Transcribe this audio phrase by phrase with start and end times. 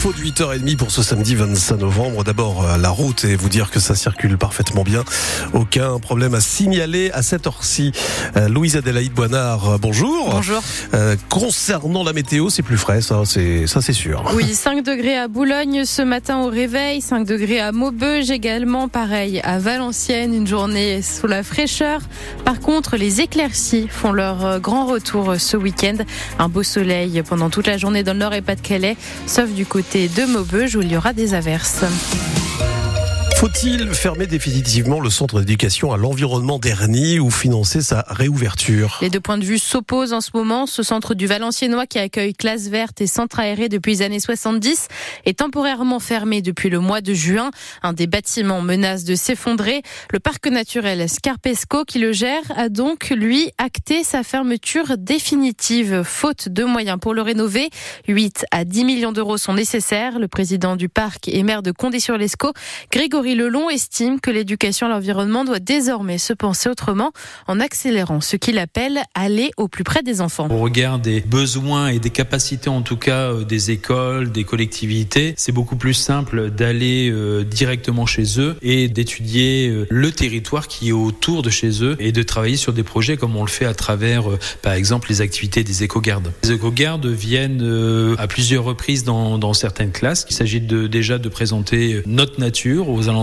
[0.00, 2.22] Faut de 8h30 pour ce samedi 25 novembre.
[2.22, 5.02] D'abord, euh, la route et vous dire que ça circule parfaitement bien.
[5.54, 7.90] Aucun problème à signaler à cette heure-ci.
[8.36, 10.30] Euh, Louise Adélaïde Boinard, euh, bonjour.
[10.30, 10.62] Bonjour.
[10.94, 14.22] Euh, concernant la météo, c'est plus frais, ça, c'est, ça, c'est sûr.
[14.36, 19.40] Oui, 5 degrés à Boulogne ce matin au réveil, 5 degrés à Maubeuge également, pareil
[19.42, 22.02] à Valenciennes, une journée sous la fraîcheur.
[22.44, 25.96] Par contre, les éclaircies font leur grand retour ce week-end.
[26.38, 28.96] Un beau soleil pendant toute la journée dans le nord et Pas-de-Calais,
[29.26, 31.82] sauf du côté de Maubeuge où il y aura des averses.
[33.38, 38.98] Faut-il fermer définitivement le centre d'éducation à l'environnement d'Ernie ou financer sa réouverture?
[39.00, 40.66] Les deux points de vue s'opposent en ce moment.
[40.66, 44.88] Ce centre du Valenciennois qui accueille classe verte et centre aéré depuis les années 70
[45.24, 47.52] est temporairement fermé depuis le mois de juin.
[47.84, 49.82] Un des bâtiments menace de s'effondrer.
[50.10, 56.48] Le parc naturel Scarpesco qui le gère a donc, lui, acté sa fermeture définitive, faute
[56.48, 57.70] de moyens pour le rénover.
[58.08, 60.18] 8 à 10 millions d'euros sont nécessaires.
[60.18, 62.52] Le président du parc et maire de Condé-sur-Lescaut,
[62.90, 67.12] Grégory Lelon estime que l'éducation à l'environnement doit désormais se penser autrement
[67.46, 70.48] en accélérant ce qu'il appelle aller au plus près des enfants.
[70.50, 75.34] Au regard des besoins et des capacités en tout cas euh, des écoles, des collectivités,
[75.36, 80.88] c'est beaucoup plus simple d'aller euh, directement chez eux et d'étudier euh, le territoire qui
[80.88, 83.66] est autour de chez eux et de travailler sur des projets comme on le fait
[83.66, 84.24] à travers
[84.62, 86.32] par exemple les activités des éco-gardes.
[86.44, 90.26] Les éco-gardes viennent à plusieurs reprises dans, certaines classes.
[90.30, 93.17] Il s'agit déjà de présenter notre nature aux alentours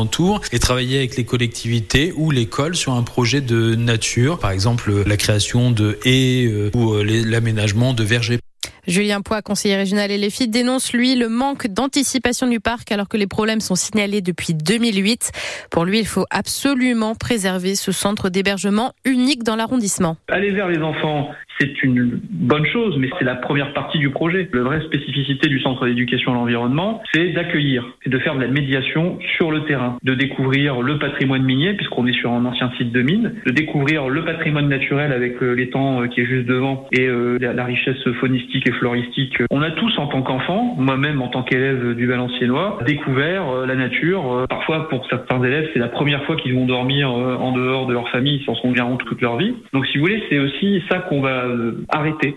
[0.52, 5.18] et travailler avec les collectivités ou l'école sur un projet de nature, par exemple la
[5.18, 8.40] création de haies euh, ou l'aménagement de vergers.
[8.88, 13.08] Julien Poix, conseiller régional et les filles, dénonce, lui, le manque d'anticipation du parc alors
[13.08, 15.32] que les problèmes sont signalés depuis 2008.
[15.72, 20.18] Pour lui, il faut absolument préserver ce centre d'hébergement unique dans l'arrondissement.
[20.28, 24.50] Aller vers les enfants, c'est une bonne chose, mais c'est la première partie du projet.
[24.53, 28.47] La vraie spécificité du centre d'éducation à l'environnement, c'est d'accueillir et de faire de la
[28.47, 32.92] médiation sur le terrain, de découvrir le patrimoine minier, puisqu'on est sur un ancien site
[32.92, 36.88] de mine, de découvrir le patrimoine naturel avec euh, l'étang euh, qui est juste devant
[36.91, 39.38] et euh, la richesse faunistique et floristique.
[39.51, 44.46] On a tous en tant qu'enfants, moi-même en tant qu'élève du Valenciennois, découvert la nature.
[44.50, 48.09] Parfois, pour certains élèves, c'est la première fois qu'ils vont dormir en dehors de leur
[48.09, 49.53] famille, ils s'en sont bien toute leur vie.
[49.74, 51.44] Donc si vous voulez, c'est aussi ça qu'on va
[51.89, 52.35] arrêter.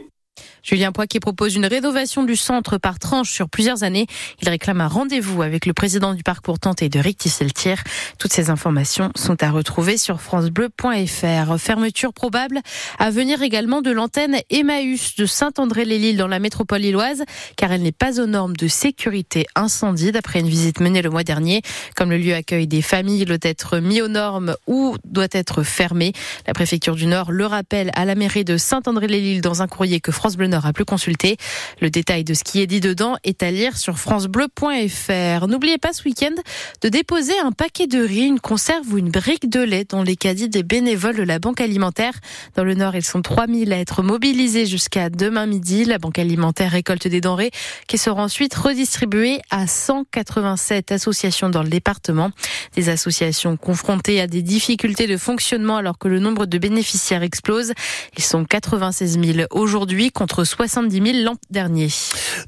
[0.63, 4.07] Julien qui propose une rénovation du centre par tranche sur plusieurs années.
[4.43, 7.83] Il réclame un rendez-vous avec le président du parc pour tenter de rectifier le tir.
[8.19, 11.59] Toutes ces informations sont à retrouver sur francebleu.fr.
[11.59, 12.61] Fermeture probable
[12.99, 17.23] à venir également de l'antenne Emmaüs de Saint-André-les-Lilles dans la métropole lilloise,
[17.57, 21.25] car elle n'est pas aux normes de sécurité incendie d'après une visite menée le mois
[21.25, 21.63] dernier.
[21.95, 25.63] Comme le lieu accueille des familles, il doit être mis aux normes ou doit être
[25.63, 26.13] fermé.
[26.47, 30.13] La préfecture du Nord le rappelle à la mairie de Saint-André-les-Lilles dans un courrier que
[30.13, 31.37] France Bleu Nord a plus consulté.
[31.81, 35.47] Le détail de ce qui est dit dedans est à lire sur francebleu.fr.
[35.47, 36.35] N'oubliez pas ce week-end
[36.83, 40.17] de déposer un paquet de riz, une conserve ou une brique de lait dans les
[40.17, 42.15] caddies des bénévoles de la Banque alimentaire.
[42.57, 45.85] Dans le Nord, ils sont 3000 à être mobilisés jusqu'à demain midi.
[45.85, 47.51] La Banque alimentaire récolte des denrées
[47.87, 52.31] qui seront ensuite redistribuées à 187 associations dans le département.
[52.75, 57.73] Des associations confrontées à des difficultés de fonctionnement alors que le nombre de bénéficiaires explose.
[58.17, 61.89] Ils sont 96 000 aujourd'hui contre 70 000 l'an dernier.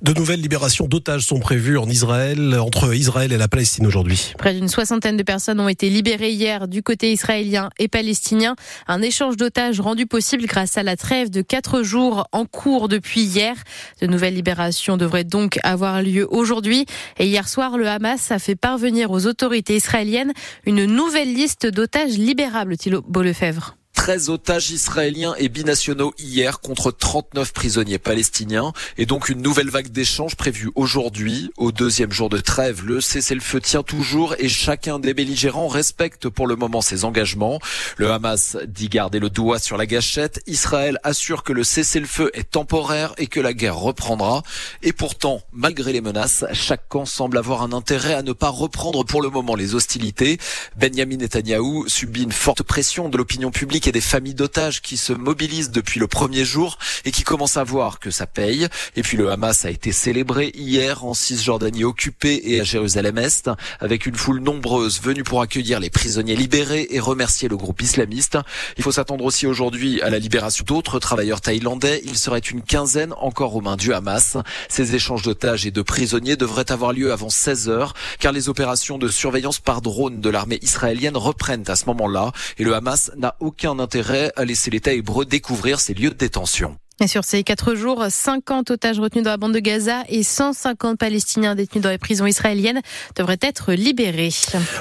[0.02, 4.32] De nouvelles libérations d'otages sont prévues en Israël, entre Israël et la Palestine aujourd'hui.
[4.38, 8.56] Près d'une soixantaine de personnes ont été libérées hier du côté israélien et palestinien.
[8.86, 13.22] Un échange d'otages rendu possible grâce à la trêve de quatre jours en cours depuis
[13.22, 13.54] hier.
[14.00, 16.86] De nouvelles libérations devraient donc avoir lieu aujourd'hui.
[17.18, 20.32] Et hier soir, le Hamas a fait parvenir aux autorités israéliennes
[20.66, 23.79] une nouvelle liste d'otages libérables, Thilo Bollefebvre.
[24.00, 29.88] 13 otages israéliens et binationaux hier contre 39 prisonniers palestiniens et donc une nouvelle vague
[29.88, 31.50] d'échanges prévue aujourd'hui.
[31.58, 36.46] Au deuxième jour de trêve, le cessez-le-feu tient toujours et chacun des belligérants respecte pour
[36.46, 37.60] le moment ses engagements.
[37.98, 40.40] Le Hamas dit garder le doigt sur la gâchette.
[40.46, 44.42] Israël assure que le cessez-le-feu est temporaire et que la guerre reprendra.
[44.82, 49.04] Et pourtant, malgré les menaces, chaque camp semble avoir un intérêt à ne pas reprendre
[49.04, 50.38] pour le moment les hostilités.
[50.78, 55.70] Benjamin Netanyahou subit une forte pression de l'opinion publique des familles d'otages qui se mobilisent
[55.70, 58.68] depuis le premier jour et qui commencent à voir que ça paye.
[58.96, 63.50] Et puis le Hamas a été célébré hier en Cisjordanie occupée et à Jérusalem-Est
[63.80, 68.38] avec une foule nombreuse venue pour accueillir les prisonniers libérés et remercier le groupe islamiste.
[68.76, 72.02] Il faut s'attendre aussi aujourd'hui à la libération d'autres travailleurs thaïlandais.
[72.04, 74.36] Il serait une quinzaine encore aux mains du Hamas.
[74.68, 78.98] Ces échanges d'otages et de prisonniers devraient avoir lieu avant 16 heures car les opérations
[78.98, 83.36] de surveillance par drone de l'armée israélienne reprennent à ce moment-là et le Hamas n'a
[83.40, 86.76] aucun intérêt à laisser l'État hébreu découvrir ses lieux de détention.
[87.02, 90.98] Et sur ces quatre jours, 50 otages retenus dans la bande de Gaza et 150
[90.98, 92.82] Palestiniens détenus dans les prisons israéliennes
[93.16, 94.28] devraient être libérés.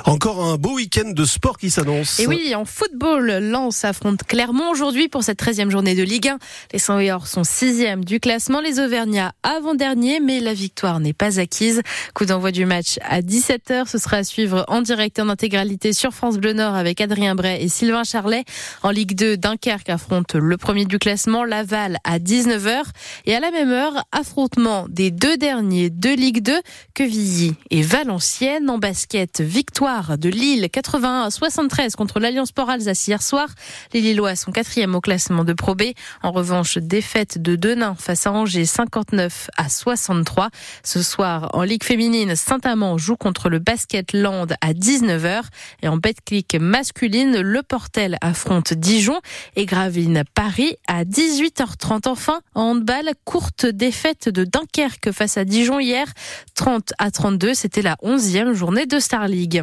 [0.04, 2.20] Encore un beau week-end de sport qui s'annonce.
[2.20, 6.40] Et oui, en football, Lens affronte Clermont aujourd'hui pour cette 13e journée de Ligue 1.
[6.74, 11.40] Les saint or sont 6e du classement, les Auvergnats avant-dernier, mais la victoire n'est pas
[11.40, 11.82] acquise.
[12.16, 16.12] Coup d'envoi du match à 17h, ce sera à suivre en direct en intégralité sur
[16.12, 18.44] France Bleu Nord avec Adrien Bray et Sylvain Charlet.
[18.84, 22.82] En Ligue 2, Dunkerque affronte le premier du classement, Laval à 19h.
[23.28, 26.60] Et à la même heure, affrontement des deux derniers de Ligue 2,
[26.96, 28.68] Quevilly et Valenciennes.
[28.70, 33.50] En basket, victoire de Lille 81 à 73 contre l'Alliance Sport Alsace hier soir.
[33.94, 35.84] Les Lillois sont quatrième au classement de Pro B.
[36.24, 40.50] En revanche, défaite de Denain face à Angers 59 à 63.
[40.84, 45.44] Ce soir, en Ligue féminine, Saint-Amand joue contre le Basket Land à 19h.
[45.84, 49.20] Et en Betclic masculine, le Portel affronte Dijon
[49.56, 55.80] et Gravine Paris à 18h30 enfin, en handball, courte défaite de Dunkerque face à Dijon
[55.80, 56.08] hier,
[56.56, 57.54] 30 à 32.
[57.54, 59.58] C'était la 11e journée de Star League.